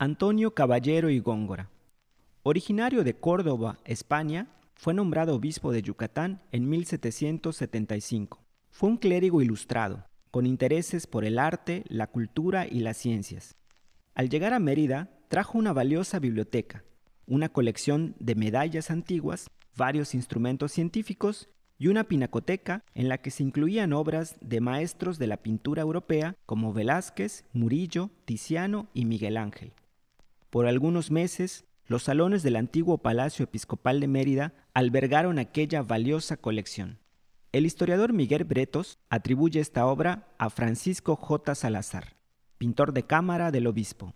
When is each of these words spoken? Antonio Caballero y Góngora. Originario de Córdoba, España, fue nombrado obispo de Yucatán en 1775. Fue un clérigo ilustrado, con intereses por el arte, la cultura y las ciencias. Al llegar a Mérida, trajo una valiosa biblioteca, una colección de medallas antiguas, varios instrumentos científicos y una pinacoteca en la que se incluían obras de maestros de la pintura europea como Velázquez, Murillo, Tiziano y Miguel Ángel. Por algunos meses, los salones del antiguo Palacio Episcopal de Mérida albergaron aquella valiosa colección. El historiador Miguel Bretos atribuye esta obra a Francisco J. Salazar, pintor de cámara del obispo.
Antonio 0.00 0.54
Caballero 0.54 1.10
y 1.10 1.18
Góngora. 1.18 1.70
Originario 2.44 3.02
de 3.02 3.14
Córdoba, 3.14 3.80
España, 3.84 4.46
fue 4.74 4.94
nombrado 4.94 5.34
obispo 5.34 5.72
de 5.72 5.82
Yucatán 5.82 6.40
en 6.52 6.68
1775. 6.68 8.40
Fue 8.70 8.90
un 8.90 8.96
clérigo 8.96 9.42
ilustrado, 9.42 10.06
con 10.30 10.46
intereses 10.46 11.08
por 11.08 11.24
el 11.24 11.36
arte, 11.36 11.82
la 11.88 12.06
cultura 12.06 12.64
y 12.64 12.78
las 12.78 12.96
ciencias. 12.96 13.56
Al 14.14 14.28
llegar 14.28 14.54
a 14.54 14.60
Mérida, 14.60 15.10
trajo 15.26 15.58
una 15.58 15.72
valiosa 15.72 16.20
biblioteca, 16.20 16.84
una 17.26 17.48
colección 17.48 18.14
de 18.20 18.36
medallas 18.36 18.92
antiguas, 18.92 19.50
varios 19.76 20.14
instrumentos 20.14 20.70
científicos 20.70 21.48
y 21.76 21.88
una 21.88 22.04
pinacoteca 22.04 22.84
en 22.94 23.08
la 23.08 23.18
que 23.18 23.32
se 23.32 23.42
incluían 23.42 23.92
obras 23.92 24.36
de 24.40 24.60
maestros 24.60 25.18
de 25.18 25.26
la 25.26 25.38
pintura 25.38 25.82
europea 25.82 26.36
como 26.46 26.72
Velázquez, 26.72 27.46
Murillo, 27.52 28.10
Tiziano 28.26 28.86
y 28.94 29.04
Miguel 29.04 29.36
Ángel. 29.36 29.72
Por 30.50 30.66
algunos 30.66 31.10
meses, 31.10 31.64
los 31.86 32.04
salones 32.04 32.42
del 32.42 32.56
antiguo 32.56 32.98
Palacio 32.98 33.44
Episcopal 33.44 34.00
de 34.00 34.08
Mérida 34.08 34.54
albergaron 34.72 35.38
aquella 35.38 35.82
valiosa 35.82 36.36
colección. 36.36 36.98
El 37.52 37.66
historiador 37.66 38.12
Miguel 38.12 38.44
Bretos 38.44 38.98
atribuye 39.10 39.60
esta 39.60 39.86
obra 39.86 40.28
a 40.38 40.50
Francisco 40.50 41.16
J. 41.16 41.54
Salazar, 41.54 42.16
pintor 42.56 42.92
de 42.92 43.04
cámara 43.04 43.50
del 43.50 43.66
obispo. 43.66 44.14